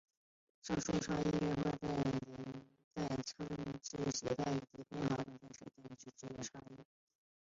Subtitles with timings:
[0.63, 1.89] 上述差异转化成
[2.95, 3.45] 在枪
[3.83, 6.83] 枝携带以及在偏好等条件以下的实质性差异。